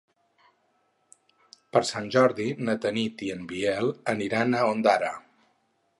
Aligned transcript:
Per 1.75 1.83
Sant 1.91 2.09
Jordi 2.17 2.47
na 2.69 2.77
Tanit 2.87 3.23
i 3.27 3.31
en 3.37 3.47
Biel 3.53 3.93
aniran 4.15 4.57
a 4.57 4.65
Ondara. 4.75 5.17